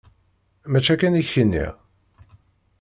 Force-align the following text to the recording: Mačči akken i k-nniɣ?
Mačči 0.71 0.91
akken 0.93 1.19
i 1.21 1.23
k-nniɣ? 1.31 1.73